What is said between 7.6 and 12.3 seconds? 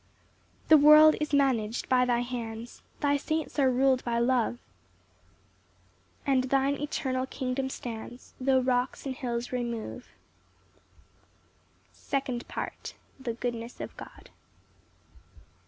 stands, Tho' rocks and hills remove. Psalm 145:3.